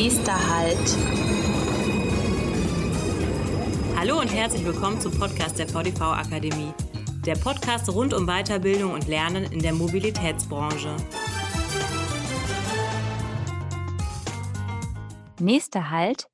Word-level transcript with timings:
Nächster 0.00 0.32
Halt. 0.32 0.96
Hallo 3.96 4.20
und 4.20 4.32
herzlich 4.32 4.64
willkommen 4.64 5.00
zum 5.00 5.10
Podcast 5.18 5.58
der 5.58 5.66
VDV 5.66 6.00
Akademie. 6.02 6.72
Der 7.26 7.34
Podcast 7.34 7.92
rund 7.92 8.14
um 8.14 8.24
Weiterbildung 8.24 8.92
und 8.92 9.08
Lernen 9.08 9.50
in 9.50 9.58
der 9.58 9.72
Mobilitätsbranche. 9.72 10.94
Nächster 15.40 15.90
Halt, 15.90 16.28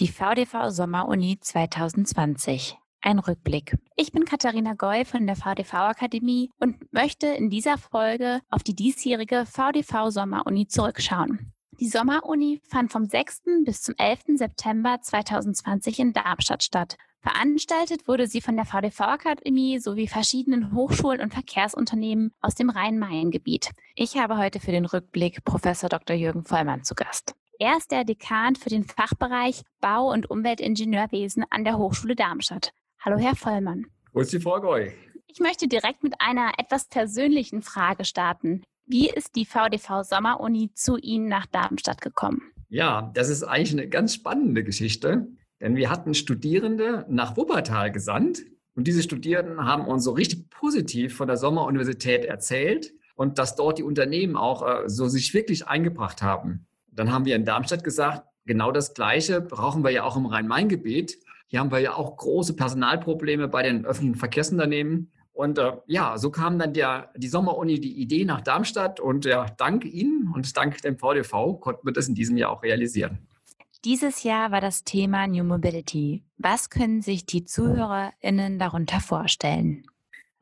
die 0.00 0.08
VDV 0.08 0.70
Sommeruni 0.70 1.38
2020. 1.40 2.78
Ein 3.02 3.18
Rückblick. 3.18 3.76
Ich 3.96 4.12
bin 4.12 4.24
Katharina 4.24 4.72
Goy 4.72 5.04
von 5.04 5.26
der 5.26 5.36
VDV 5.36 5.74
Akademie 5.74 6.50
und 6.58 6.90
möchte 6.90 7.26
in 7.26 7.50
dieser 7.50 7.76
Folge 7.76 8.40
auf 8.48 8.62
die 8.62 8.74
diesjährige 8.74 9.44
VDV 9.44 10.08
Sommeruni 10.08 10.68
zurückschauen. 10.68 11.52
Die 11.80 11.88
Sommeruni 11.88 12.60
fand 12.68 12.92
vom 12.92 13.06
6. 13.06 13.64
bis 13.64 13.80
zum 13.80 13.94
11. 13.96 14.36
September 14.36 14.98
2020 15.00 15.98
in 15.98 16.12
Darmstadt 16.12 16.62
statt. 16.62 16.98
Veranstaltet 17.22 18.06
wurde 18.06 18.26
sie 18.26 18.42
von 18.42 18.54
der 18.54 18.66
VDV 18.66 19.00
Akademie 19.00 19.78
sowie 19.78 20.06
verschiedenen 20.06 20.74
Hochschulen 20.74 21.22
und 21.22 21.32
Verkehrsunternehmen 21.32 22.34
aus 22.42 22.54
dem 22.54 22.68
Rhein-Main-Gebiet. 22.68 23.70
Ich 23.94 24.18
habe 24.18 24.36
heute 24.36 24.60
für 24.60 24.72
den 24.72 24.84
Rückblick 24.84 25.42
Professor 25.42 25.88
Dr. 25.88 26.14
Jürgen 26.14 26.44
Vollmann 26.44 26.84
zu 26.84 26.94
Gast. 26.94 27.34
Er 27.58 27.78
ist 27.78 27.90
der 27.90 28.04
Dekan 28.04 28.56
für 28.56 28.68
den 28.68 28.84
Fachbereich 28.84 29.62
Bau- 29.80 30.12
und 30.12 30.28
Umweltingenieurwesen 30.28 31.46
an 31.48 31.64
der 31.64 31.78
Hochschule 31.78 32.14
Darmstadt. 32.14 32.74
Hallo, 33.02 33.16
Herr 33.16 33.36
Vollmann. 33.36 33.86
Grüß 34.12 34.28
Sie, 34.28 34.40
Frau 34.40 34.60
Goy. 34.60 34.92
Ich 35.28 35.40
möchte 35.40 35.66
direkt 35.66 36.02
mit 36.02 36.20
einer 36.20 36.52
etwas 36.58 36.88
persönlichen 36.88 37.62
Frage 37.62 38.04
starten. 38.04 38.64
Wie 38.90 39.08
ist 39.08 39.36
die 39.36 39.44
VDV 39.44 40.02
Sommeruni 40.02 40.72
zu 40.74 40.96
Ihnen 40.96 41.28
nach 41.28 41.46
Darmstadt 41.46 42.00
gekommen? 42.00 42.42
Ja, 42.68 43.12
das 43.14 43.28
ist 43.28 43.44
eigentlich 43.44 43.70
eine 43.70 43.88
ganz 43.88 44.14
spannende 44.14 44.64
Geschichte, 44.64 45.28
denn 45.60 45.76
wir 45.76 45.90
hatten 45.90 46.12
Studierende 46.12 47.06
nach 47.08 47.36
Wuppertal 47.36 47.92
gesandt 47.92 48.42
und 48.74 48.88
diese 48.88 49.04
Studierenden 49.04 49.64
haben 49.64 49.86
uns 49.86 50.02
so 50.02 50.10
richtig 50.10 50.50
positiv 50.50 51.14
von 51.14 51.28
der 51.28 51.36
Sommeruniversität 51.36 52.24
erzählt 52.24 52.92
und 53.14 53.38
dass 53.38 53.54
dort 53.54 53.78
die 53.78 53.84
Unternehmen 53.84 54.36
auch 54.36 54.66
äh, 54.66 54.88
so 54.88 55.06
sich 55.06 55.34
wirklich 55.34 55.68
eingebracht 55.68 56.20
haben. 56.20 56.66
Dann 56.90 57.12
haben 57.12 57.26
wir 57.26 57.36
in 57.36 57.44
Darmstadt 57.44 57.84
gesagt, 57.84 58.26
genau 58.44 58.72
das 58.72 58.94
Gleiche 58.94 59.40
brauchen 59.40 59.84
wir 59.84 59.92
ja 59.92 60.02
auch 60.02 60.16
im 60.16 60.26
Rhein-Main-Gebiet. 60.26 61.16
Hier 61.46 61.60
haben 61.60 61.70
wir 61.70 61.78
ja 61.78 61.94
auch 61.94 62.16
große 62.16 62.56
Personalprobleme 62.56 63.46
bei 63.46 63.62
den 63.62 63.86
öffentlichen 63.86 64.18
Verkehrsunternehmen. 64.18 65.12
Und 65.32 65.58
äh, 65.58 65.72
ja, 65.86 66.18
so 66.18 66.30
kam 66.30 66.58
dann 66.58 66.74
der, 66.74 67.10
die 67.16 67.28
Sommeruni 67.28 67.80
die 67.80 68.00
Idee 68.00 68.24
nach 68.24 68.40
Darmstadt 68.40 69.00
und 69.00 69.24
ja, 69.24 69.46
dank 69.56 69.84
Ihnen 69.84 70.30
und 70.34 70.56
dank 70.56 70.82
dem 70.82 70.98
VDV 70.98 71.60
konnten 71.60 71.86
wir 71.86 71.92
das 71.92 72.08
in 72.08 72.14
diesem 72.14 72.36
Jahr 72.36 72.50
auch 72.50 72.62
realisieren. 72.62 73.26
Dieses 73.84 74.24
Jahr 74.24 74.50
war 74.50 74.60
das 74.60 74.84
Thema 74.84 75.26
New 75.26 75.44
Mobility. 75.44 76.22
Was 76.36 76.68
können 76.68 77.00
sich 77.00 77.24
die 77.24 77.44
ZuhörerInnen 77.44 78.58
darunter 78.58 79.00
vorstellen? 79.00 79.86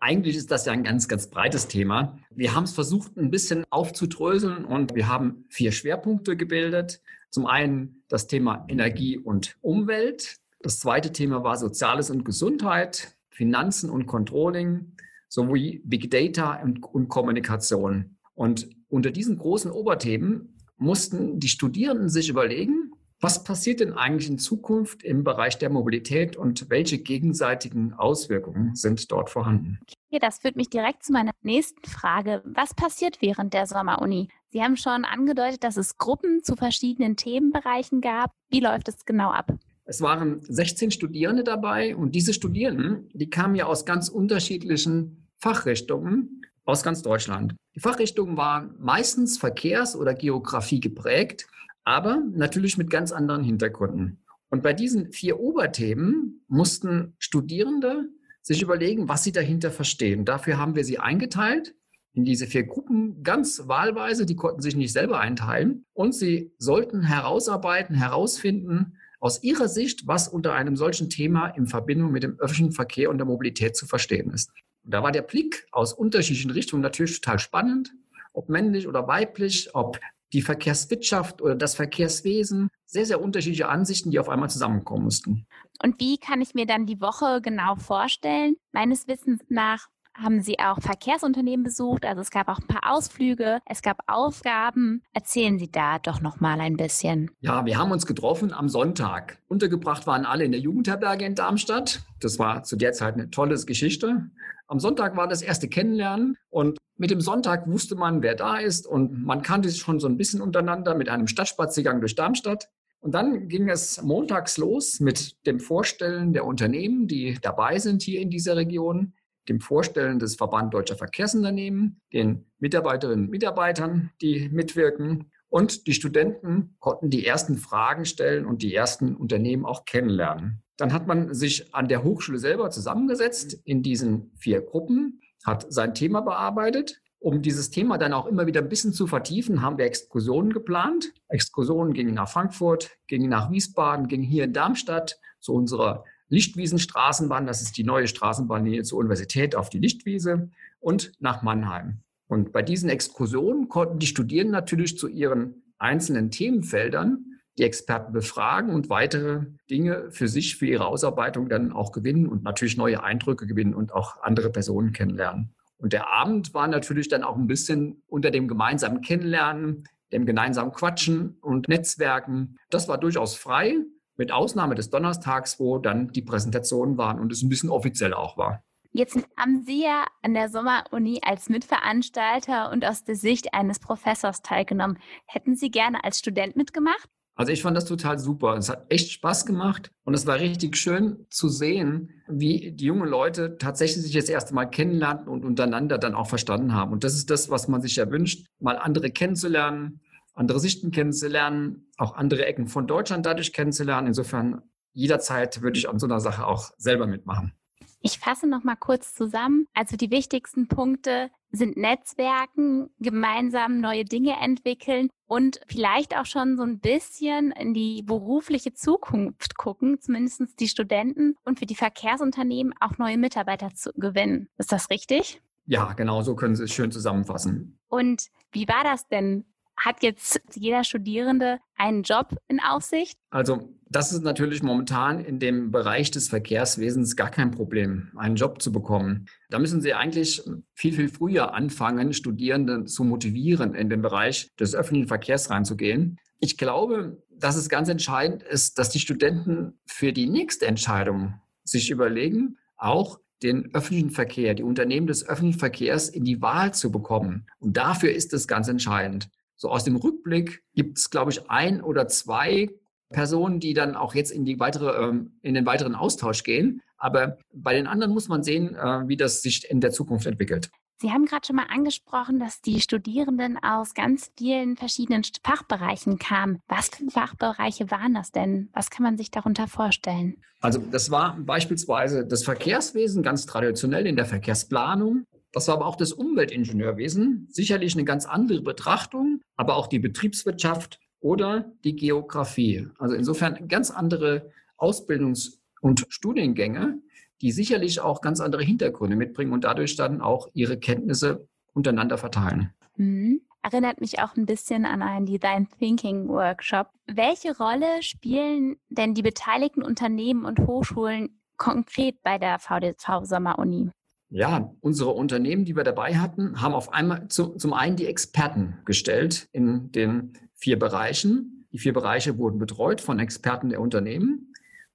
Eigentlich 0.00 0.36
ist 0.36 0.50
das 0.50 0.66
ja 0.66 0.72
ein 0.72 0.84
ganz, 0.84 1.06
ganz 1.06 1.28
breites 1.28 1.68
Thema. 1.68 2.18
Wir 2.30 2.54
haben 2.54 2.64
es 2.64 2.72
versucht, 2.72 3.16
ein 3.16 3.30
bisschen 3.30 3.64
aufzudröseln 3.70 4.64
und 4.64 4.94
wir 4.94 5.08
haben 5.08 5.44
vier 5.50 5.72
Schwerpunkte 5.72 6.36
gebildet. 6.36 7.00
Zum 7.30 7.46
einen 7.46 8.02
das 8.08 8.26
Thema 8.26 8.64
Energie 8.68 9.18
und 9.18 9.56
Umwelt, 9.60 10.38
das 10.60 10.80
zweite 10.80 11.12
Thema 11.12 11.44
war 11.44 11.56
Soziales 11.56 12.10
und 12.10 12.24
Gesundheit, 12.24 13.16
Finanzen 13.38 13.88
und 13.88 14.06
Controlling 14.06 14.96
sowie 15.28 15.80
Big 15.84 16.10
Data 16.10 16.60
und, 16.60 16.82
und 16.82 17.08
Kommunikation. 17.08 18.16
Und 18.34 18.68
unter 18.88 19.12
diesen 19.12 19.38
großen 19.38 19.70
Oberthemen 19.70 20.58
mussten 20.76 21.38
die 21.38 21.46
Studierenden 21.46 22.08
sich 22.08 22.28
überlegen, 22.28 22.90
was 23.20 23.44
passiert 23.44 23.78
denn 23.78 23.92
eigentlich 23.92 24.28
in 24.28 24.38
Zukunft 24.38 25.04
im 25.04 25.22
Bereich 25.22 25.56
der 25.56 25.70
Mobilität 25.70 26.36
und 26.36 26.68
welche 26.68 26.98
gegenseitigen 26.98 27.92
Auswirkungen 27.92 28.74
sind 28.74 29.10
dort 29.12 29.30
vorhanden? 29.30 29.78
Okay, 30.08 30.18
das 30.20 30.40
führt 30.40 30.56
mich 30.56 30.68
direkt 30.68 31.04
zu 31.04 31.12
meiner 31.12 31.32
nächsten 31.42 31.88
Frage. 31.88 32.42
Was 32.44 32.74
passiert 32.74 33.22
während 33.22 33.54
der 33.54 33.66
Sommeruni? 33.66 34.28
Sie 34.48 34.62
haben 34.62 34.76
schon 34.76 35.04
angedeutet, 35.04 35.62
dass 35.62 35.76
es 35.76 35.96
Gruppen 35.96 36.42
zu 36.42 36.56
verschiedenen 36.56 37.14
Themenbereichen 37.14 38.00
gab. 38.00 38.32
Wie 38.50 38.60
läuft 38.60 38.88
es 38.88 39.04
genau 39.04 39.30
ab? 39.30 39.52
Es 39.90 40.02
waren 40.02 40.42
16 40.42 40.90
Studierende 40.90 41.44
dabei 41.44 41.96
und 41.96 42.14
diese 42.14 42.34
Studierenden, 42.34 43.08
die 43.14 43.30
kamen 43.30 43.54
ja 43.54 43.64
aus 43.64 43.86
ganz 43.86 44.10
unterschiedlichen 44.10 45.26
Fachrichtungen 45.38 46.42
aus 46.66 46.82
ganz 46.82 47.00
Deutschland. 47.00 47.54
Die 47.74 47.80
Fachrichtungen 47.80 48.36
waren 48.36 48.74
meistens 48.78 49.38
Verkehrs- 49.38 49.96
oder 49.96 50.12
Geografie 50.12 50.80
geprägt, 50.80 51.46
aber 51.84 52.22
natürlich 52.34 52.76
mit 52.76 52.90
ganz 52.90 53.12
anderen 53.12 53.42
Hintergründen. 53.42 54.22
Und 54.50 54.62
bei 54.62 54.74
diesen 54.74 55.10
vier 55.10 55.40
Oberthemen 55.40 56.44
mussten 56.48 57.14
Studierende 57.18 58.10
sich 58.42 58.60
überlegen, 58.60 59.08
was 59.08 59.24
sie 59.24 59.32
dahinter 59.32 59.70
verstehen. 59.70 60.26
Dafür 60.26 60.58
haben 60.58 60.76
wir 60.76 60.84
sie 60.84 60.98
eingeteilt 60.98 61.74
in 62.12 62.26
diese 62.26 62.46
vier 62.46 62.64
Gruppen 62.64 63.22
ganz 63.22 63.62
wahlweise. 63.68 64.26
Die 64.26 64.36
konnten 64.36 64.60
sich 64.60 64.76
nicht 64.76 64.92
selber 64.92 65.18
einteilen. 65.18 65.86
Und 65.94 66.14
sie 66.14 66.52
sollten 66.58 67.04
herausarbeiten, 67.04 67.96
herausfinden, 67.96 68.98
aus 69.20 69.42
Ihrer 69.42 69.68
Sicht, 69.68 70.06
was 70.06 70.28
unter 70.28 70.54
einem 70.54 70.76
solchen 70.76 71.10
Thema 71.10 71.48
in 71.48 71.66
Verbindung 71.66 72.12
mit 72.12 72.22
dem 72.22 72.38
öffentlichen 72.38 72.72
Verkehr 72.72 73.10
und 73.10 73.18
der 73.18 73.26
Mobilität 73.26 73.76
zu 73.76 73.86
verstehen 73.86 74.30
ist. 74.30 74.50
Und 74.84 74.94
da 74.94 75.02
war 75.02 75.12
der 75.12 75.22
Blick 75.22 75.66
aus 75.72 75.92
unterschiedlichen 75.92 76.50
Richtungen 76.50 76.82
natürlich 76.82 77.20
total 77.20 77.38
spannend, 77.38 77.92
ob 78.32 78.48
männlich 78.48 78.86
oder 78.86 79.08
weiblich, 79.08 79.74
ob 79.74 79.98
die 80.32 80.42
Verkehrswirtschaft 80.42 81.40
oder 81.40 81.54
das 81.54 81.74
Verkehrswesen, 81.74 82.68
sehr, 82.86 83.06
sehr 83.06 83.20
unterschiedliche 83.20 83.68
Ansichten, 83.68 84.10
die 84.10 84.18
auf 84.18 84.28
einmal 84.28 84.50
zusammenkommen 84.50 85.04
mussten. 85.04 85.46
Und 85.82 86.00
wie 86.00 86.18
kann 86.18 86.40
ich 86.40 86.54
mir 86.54 86.66
dann 86.66 86.86
die 86.86 87.00
Woche 87.00 87.40
genau 87.40 87.76
vorstellen? 87.76 88.56
Meines 88.72 89.08
Wissens 89.08 89.42
nach 89.48 89.88
haben 90.18 90.40
Sie 90.40 90.58
auch 90.58 90.80
Verkehrsunternehmen 90.80 91.64
besucht. 91.64 92.04
Also 92.04 92.20
es 92.20 92.30
gab 92.30 92.48
auch 92.48 92.58
ein 92.58 92.66
paar 92.66 92.92
Ausflüge, 92.92 93.60
es 93.66 93.82
gab 93.82 93.98
Aufgaben. 94.06 95.02
Erzählen 95.12 95.58
Sie 95.58 95.70
da 95.70 95.98
doch 95.98 96.20
noch 96.20 96.40
mal 96.40 96.60
ein 96.60 96.76
bisschen. 96.76 97.30
Ja, 97.40 97.64
wir 97.64 97.78
haben 97.78 97.92
uns 97.92 98.06
getroffen 98.06 98.52
am 98.52 98.68
Sonntag. 98.68 99.38
Untergebracht 99.48 100.06
waren 100.06 100.24
alle 100.24 100.44
in 100.44 100.52
der 100.52 100.60
Jugendherberge 100.60 101.24
in 101.24 101.34
Darmstadt. 101.34 102.02
Das 102.20 102.38
war 102.38 102.64
zu 102.64 102.76
der 102.76 102.92
Zeit 102.92 103.14
eine 103.14 103.30
tolle 103.30 103.56
Geschichte. 103.64 104.30
Am 104.66 104.80
Sonntag 104.80 105.16
war 105.16 105.28
das 105.28 105.40
erste 105.40 105.68
Kennenlernen 105.68 106.36
und 106.50 106.78
mit 106.96 107.10
dem 107.10 107.20
Sonntag 107.20 107.68
wusste 107.68 107.94
man, 107.94 108.22
wer 108.22 108.34
da 108.34 108.58
ist 108.58 108.86
und 108.86 109.24
man 109.24 109.42
kannte 109.42 109.68
sich 109.68 109.80
schon 109.80 110.00
so 110.00 110.08
ein 110.08 110.16
bisschen 110.16 110.40
untereinander 110.40 110.94
mit 110.94 111.08
einem 111.08 111.28
Stadtspaziergang 111.28 112.00
durch 112.00 112.16
Darmstadt. 112.16 112.68
Und 113.00 113.12
dann 113.14 113.48
ging 113.48 113.68
es 113.68 114.02
montags 114.02 114.58
los 114.58 114.98
mit 114.98 115.46
dem 115.46 115.60
Vorstellen 115.60 116.32
der 116.32 116.44
Unternehmen, 116.44 117.06
die 117.06 117.38
dabei 117.40 117.78
sind 117.78 118.02
hier 118.02 118.20
in 118.20 118.28
dieser 118.28 118.56
Region 118.56 119.14
dem 119.48 119.60
Vorstellen 119.60 120.18
des 120.18 120.36
Verband 120.36 120.74
Deutscher 120.74 120.96
Verkehrsunternehmen, 120.96 122.00
den 122.12 122.46
Mitarbeiterinnen 122.58 123.26
und 123.26 123.30
Mitarbeitern, 123.30 124.10
die 124.20 124.48
mitwirken. 124.50 125.30
Und 125.48 125.86
die 125.86 125.94
Studenten 125.94 126.76
konnten 126.78 127.10
die 127.10 127.24
ersten 127.24 127.56
Fragen 127.56 128.04
stellen 128.04 128.44
und 128.44 128.62
die 128.62 128.74
ersten 128.74 129.16
Unternehmen 129.16 129.64
auch 129.64 129.86
kennenlernen. 129.86 130.62
Dann 130.76 130.92
hat 130.92 131.06
man 131.06 131.34
sich 131.34 131.74
an 131.74 131.88
der 131.88 132.04
Hochschule 132.04 132.38
selber 132.38 132.70
zusammengesetzt 132.70 133.60
in 133.64 133.82
diesen 133.82 134.32
vier 134.36 134.60
Gruppen, 134.60 135.20
hat 135.44 135.66
sein 135.72 135.94
Thema 135.94 136.20
bearbeitet. 136.20 137.00
Um 137.20 137.42
dieses 137.42 137.70
Thema 137.70 137.98
dann 137.98 138.12
auch 138.12 138.26
immer 138.26 138.46
wieder 138.46 138.60
ein 138.60 138.68
bisschen 138.68 138.92
zu 138.92 139.08
vertiefen, 139.08 139.60
haben 139.60 139.76
wir 139.78 139.86
Exkursionen 139.86 140.52
geplant. 140.52 141.12
Exkursionen 141.28 141.92
gingen 141.94 142.14
nach 142.14 142.28
Frankfurt, 142.28 142.90
gingen 143.08 143.28
nach 143.28 143.50
Wiesbaden, 143.50 144.06
gingen 144.06 144.22
hier 144.22 144.44
in 144.44 144.52
Darmstadt 144.52 145.18
zu 145.40 145.52
unserer 145.52 146.04
Lichtwiesenstraßenbahn, 146.28 147.46
das 147.46 147.62
ist 147.62 147.76
die 147.76 147.84
neue 147.84 148.08
Straßenbahnlinie 148.08 148.82
zur 148.82 148.98
Universität 148.98 149.54
auf 149.54 149.70
die 149.70 149.78
Lichtwiese 149.78 150.50
und 150.80 151.12
nach 151.20 151.42
Mannheim. 151.42 152.00
Und 152.26 152.52
bei 152.52 152.62
diesen 152.62 152.90
Exkursionen 152.90 153.68
konnten 153.68 153.98
die 153.98 154.06
Studierenden 154.06 154.52
natürlich 154.52 154.98
zu 154.98 155.08
ihren 155.08 155.62
einzelnen 155.78 156.30
Themenfeldern 156.30 157.24
die 157.58 157.64
Experten 157.64 158.12
befragen 158.12 158.72
und 158.72 158.88
weitere 158.88 159.46
Dinge 159.68 160.10
für 160.10 160.28
sich, 160.28 160.56
für 160.56 160.66
ihre 160.66 160.86
Ausarbeitung 160.86 161.48
dann 161.48 161.72
auch 161.72 161.92
gewinnen 161.92 162.26
und 162.26 162.44
natürlich 162.44 162.76
neue 162.76 163.02
Eindrücke 163.02 163.46
gewinnen 163.46 163.74
und 163.74 163.92
auch 163.92 164.22
andere 164.22 164.50
Personen 164.50 164.92
kennenlernen. 164.92 165.54
Und 165.78 165.92
der 165.92 166.08
Abend 166.08 166.54
war 166.54 166.68
natürlich 166.68 167.08
dann 167.08 167.22
auch 167.22 167.36
ein 167.36 167.46
bisschen 167.46 168.02
unter 168.06 168.30
dem 168.30 168.48
gemeinsamen 168.48 169.00
Kennenlernen, 169.00 169.84
dem 170.12 170.26
gemeinsamen 170.26 170.72
Quatschen 170.72 171.36
und 171.40 171.68
Netzwerken. 171.68 172.56
Das 172.70 172.88
war 172.88 172.98
durchaus 172.98 173.36
frei, 173.36 173.76
mit 174.18 174.32
Ausnahme 174.32 174.74
des 174.74 174.90
Donnerstags, 174.90 175.58
wo 175.58 175.78
dann 175.78 176.08
die 176.08 176.22
Präsentationen 176.22 176.98
waren 176.98 177.18
und 177.18 177.32
es 177.32 177.42
ein 177.42 177.48
bisschen 177.48 177.70
offiziell 177.70 178.12
auch 178.12 178.36
war. 178.36 178.62
Jetzt 178.92 179.16
haben 179.36 179.62
Sie 179.64 179.84
ja 179.84 180.06
an 180.22 180.34
der 180.34 180.48
Sommeruni 180.48 181.20
als 181.22 181.48
Mitveranstalter 181.48 182.70
und 182.72 182.84
aus 182.84 183.04
der 183.04 183.16
Sicht 183.16 183.54
eines 183.54 183.78
Professors 183.78 184.42
teilgenommen. 184.42 184.98
Hätten 185.26 185.56
Sie 185.56 185.70
gerne 185.70 186.02
als 186.04 186.18
Student 186.18 186.56
mitgemacht? 186.56 187.08
Also 187.38 187.52
ich 187.52 187.62
fand 187.62 187.76
das 187.76 187.84
total 187.84 188.18
super. 188.18 188.56
Es 188.56 188.68
hat 188.68 188.86
echt 188.88 189.12
Spaß 189.12 189.46
gemacht 189.46 189.92
und 190.02 190.14
es 190.14 190.26
war 190.26 190.40
richtig 190.40 190.76
schön 190.76 191.24
zu 191.30 191.48
sehen, 191.48 192.10
wie 192.26 192.72
die 192.72 192.86
jungen 192.86 193.08
Leute 193.08 193.56
tatsächlich 193.58 194.02
sich 194.02 194.14
das 194.14 194.28
erste 194.28 194.54
Mal 194.54 194.66
kennenlernten 194.66 195.28
und 195.28 195.44
untereinander 195.44 195.98
dann 195.98 196.16
auch 196.16 196.26
verstanden 196.26 196.74
haben. 196.74 196.92
Und 196.92 197.04
das 197.04 197.14
ist 197.14 197.30
das, 197.30 197.48
was 197.48 197.68
man 197.68 197.80
sich 197.80 197.94
ja 197.94 198.10
wünscht, 198.10 198.48
mal 198.58 198.76
andere 198.76 199.10
kennenzulernen, 199.10 200.00
andere 200.38 200.60
Sichten 200.60 200.90
kennenzulernen, 200.90 201.90
auch 201.96 202.14
andere 202.14 202.46
Ecken 202.46 202.68
von 202.68 202.86
Deutschland 202.86 203.26
dadurch 203.26 203.52
kennenzulernen. 203.52 204.06
Insofern 204.08 204.62
jederzeit 204.92 205.62
würde 205.62 205.78
ich 205.78 205.88
an 205.88 205.98
so 205.98 206.06
einer 206.06 206.20
Sache 206.20 206.46
auch 206.46 206.70
selber 206.78 207.06
mitmachen. 207.06 207.52
Ich 208.00 208.18
fasse 208.18 208.46
noch 208.46 208.62
mal 208.62 208.76
kurz 208.76 209.14
zusammen. 209.14 209.66
Also 209.74 209.96
die 209.96 210.10
wichtigsten 210.10 210.68
Punkte 210.68 211.30
sind 211.50 211.76
Netzwerken, 211.76 212.90
gemeinsam 213.00 213.80
neue 213.80 214.04
Dinge 214.04 214.36
entwickeln 214.40 215.08
und 215.26 215.60
vielleicht 215.66 216.16
auch 216.16 216.26
schon 216.26 216.56
so 216.56 216.62
ein 216.62 216.78
bisschen 216.78 217.50
in 217.52 217.74
die 217.74 218.02
berufliche 218.02 218.72
Zukunft 218.72 219.56
gucken, 219.56 220.00
zumindest 220.00 220.60
die 220.60 220.68
Studenten 220.68 221.36
und 221.44 221.58
für 221.58 221.66
die 221.66 221.74
Verkehrsunternehmen 221.74 222.72
auch 222.80 222.98
neue 222.98 223.18
Mitarbeiter 223.18 223.74
zu 223.74 223.92
gewinnen. 223.94 224.48
Ist 224.58 224.70
das 224.70 224.90
richtig? 224.90 225.40
Ja, 225.66 225.92
genau, 225.94 226.22
so 226.22 226.34
können 226.34 226.54
Sie 226.54 226.64
es 226.64 226.72
schön 226.72 226.92
zusammenfassen. 226.92 227.78
Und 227.88 228.28
wie 228.52 228.68
war 228.68 228.84
das 228.84 229.08
denn? 229.08 229.44
Hat 229.78 230.02
jetzt 230.02 230.40
jeder 230.54 230.84
Studierende 230.84 231.58
einen 231.76 232.02
Job 232.02 232.36
in 232.48 232.60
Aussicht? 232.60 233.16
Also 233.30 233.74
das 233.90 234.12
ist 234.12 234.22
natürlich 234.22 234.62
momentan 234.62 235.24
in 235.24 235.38
dem 235.38 235.70
Bereich 235.70 236.10
des 236.10 236.28
Verkehrswesens 236.28 237.16
gar 237.16 237.30
kein 237.30 237.50
Problem, 237.50 238.10
einen 238.16 238.36
Job 238.36 238.60
zu 238.60 238.70
bekommen. 238.70 239.26
Da 239.48 239.58
müssen 239.58 239.80
Sie 239.80 239.94
eigentlich 239.94 240.42
viel, 240.74 240.92
viel 240.92 241.08
früher 241.08 241.54
anfangen, 241.54 242.12
Studierende 242.12 242.84
zu 242.84 243.04
motivieren, 243.04 243.74
in 243.74 243.88
den 243.88 244.02
Bereich 244.02 244.54
des 244.56 244.74
öffentlichen 244.74 245.08
Verkehrs 245.08 245.48
reinzugehen. 245.48 246.18
Ich 246.38 246.58
glaube, 246.58 247.22
dass 247.30 247.56
es 247.56 247.68
ganz 247.68 247.88
entscheidend 247.88 248.42
ist, 248.42 248.78
dass 248.78 248.90
die 248.90 249.00
Studenten 249.00 249.78
für 249.86 250.12
die 250.12 250.28
nächste 250.28 250.66
Entscheidung 250.66 251.34
sich 251.64 251.90
überlegen, 251.90 252.58
auch 252.76 253.18
den 253.42 253.72
öffentlichen 253.74 254.10
Verkehr, 254.10 254.54
die 254.54 254.64
Unternehmen 254.64 255.06
des 255.06 255.26
öffentlichen 255.26 255.60
Verkehrs 255.60 256.08
in 256.08 256.24
die 256.24 256.42
Wahl 256.42 256.74
zu 256.74 256.90
bekommen. 256.90 257.46
Und 257.60 257.76
dafür 257.76 258.12
ist 258.12 258.32
es 258.32 258.48
ganz 258.48 258.68
entscheidend. 258.68 259.30
So 259.58 259.70
aus 259.70 259.82
dem 259.82 259.96
Rückblick 259.96 260.62
gibt 260.74 260.98
es, 260.98 261.10
glaube 261.10 261.32
ich, 261.32 261.50
ein 261.50 261.82
oder 261.82 262.06
zwei 262.06 262.70
Personen, 263.10 263.58
die 263.58 263.74
dann 263.74 263.96
auch 263.96 264.14
jetzt 264.14 264.30
in, 264.30 264.44
die 264.44 264.60
weitere, 264.60 265.02
ähm, 265.02 265.32
in 265.42 265.54
den 265.54 265.66
weiteren 265.66 265.96
Austausch 265.96 266.44
gehen. 266.44 266.80
Aber 266.96 267.38
bei 267.52 267.74
den 267.74 267.88
anderen 267.88 268.12
muss 268.12 268.28
man 268.28 268.44
sehen, 268.44 268.76
äh, 268.76 269.08
wie 269.08 269.16
das 269.16 269.42
sich 269.42 269.68
in 269.68 269.80
der 269.80 269.90
Zukunft 269.90 270.26
entwickelt. 270.26 270.70
Sie 271.00 271.12
haben 271.12 271.26
gerade 271.26 271.46
schon 271.46 271.56
mal 271.56 271.66
angesprochen, 271.68 272.40
dass 272.40 272.60
die 272.60 272.80
Studierenden 272.80 273.56
aus 273.62 273.94
ganz 273.94 274.32
vielen 274.36 274.76
verschiedenen 274.76 275.22
Fachbereichen 275.44 276.18
kamen. 276.18 276.60
Was 276.68 276.88
für 276.88 277.08
Fachbereiche 277.08 277.90
waren 277.90 278.14
das 278.14 278.32
denn? 278.32 278.68
Was 278.72 278.90
kann 278.90 279.04
man 279.04 279.16
sich 279.16 279.30
darunter 279.30 279.68
vorstellen? 279.68 280.36
Also 280.60 280.80
das 280.80 281.10
war 281.12 281.36
beispielsweise 281.38 282.26
das 282.26 282.42
Verkehrswesen 282.42 283.22
ganz 283.22 283.46
traditionell 283.46 284.06
in 284.08 284.16
der 284.16 284.26
Verkehrsplanung. 284.26 285.24
Das 285.58 285.66
war 285.66 285.74
aber 285.74 285.86
auch 285.86 285.96
das 285.96 286.12
Umweltingenieurwesen, 286.12 287.48
sicherlich 287.50 287.94
eine 287.94 288.04
ganz 288.04 288.26
andere 288.26 288.62
Betrachtung, 288.62 289.40
aber 289.56 289.74
auch 289.74 289.88
die 289.88 289.98
Betriebswirtschaft 289.98 291.00
oder 291.18 291.72
die 291.82 291.96
Geografie. 291.96 292.86
Also 292.96 293.16
insofern 293.16 293.66
ganz 293.66 293.90
andere 293.90 294.52
Ausbildungs- 294.76 295.58
und 295.80 296.06
Studiengänge, 296.10 297.00
die 297.40 297.50
sicherlich 297.50 297.98
auch 297.98 298.20
ganz 298.20 298.38
andere 298.38 298.62
Hintergründe 298.62 299.16
mitbringen 299.16 299.52
und 299.52 299.64
dadurch 299.64 299.96
dann 299.96 300.20
auch 300.20 300.46
ihre 300.52 300.78
Kenntnisse 300.78 301.48
untereinander 301.74 302.18
verteilen. 302.18 302.72
Mhm. 302.94 303.40
Erinnert 303.60 304.00
mich 304.00 304.20
auch 304.20 304.36
ein 304.36 304.46
bisschen 304.46 304.86
an 304.86 305.02
einen 305.02 305.26
Design 305.26 305.66
Thinking 305.80 306.28
Workshop. 306.28 306.90
Welche 307.08 307.58
Rolle 307.58 308.00
spielen 308.02 308.76
denn 308.90 309.14
die 309.14 309.22
beteiligten 309.22 309.82
Unternehmen 309.82 310.44
und 310.44 310.60
Hochschulen 310.60 311.40
konkret 311.56 312.22
bei 312.22 312.38
der 312.38 312.60
VDV 312.60 313.24
Sommeruni? 313.24 313.90
Ja, 314.30 314.74
unsere 314.80 315.10
Unternehmen, 315.10 315.64
die 315.64 315.74
wir 315.74 315.84
dabei 315.84 316.16
hatten, 316.16 316.60
haben 316.60 316.74
auf 316.74 316.92
einmal 316.92 317.28
zu, 317.28 317.56
zum 317.56 317.72
einen 317.72 317.96
die 317.96 318.06
Experten 318.06 318.78
gestellt 318.84 319.48
in 319.52 319.90
den 319.92 320.34
vier 320.54 320.78
Bereichen. 320.78 321.66
Die 321.72 321.78
vier 321.78 321.94
Bereiche 321.94 322.36
wurden 322.36 322.58
betreut 322.58 323.00
von 323.00 323.18
Experten 323.18 323.70
der 323.70 323.80
Unternehmen. 323.80 324.52